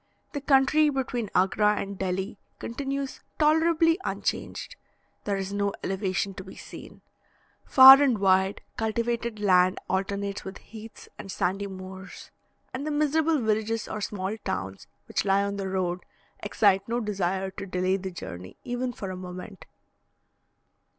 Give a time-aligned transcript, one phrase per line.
[0.33, 4.75] The country between Agra and Delhi continues tolerably unchanged;
[5.25, 7.03] there is no elevation to be seen.
[7.65, 12.31] Far and wide, cultivated land alternates with heaths and sandy moors,
[12.73, 16.01] and the miserable villages or small towns which lie on the road,
[16.39, 19.67] excite no desire to delay the journey even for a moment.